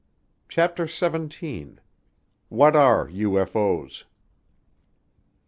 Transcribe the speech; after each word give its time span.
CHAPTER 0.49 0.87
SEVENTEEN 0.87 1.79
What 2.49 2.75
Are 2.75 3.07
UFO's? 3.07 4.05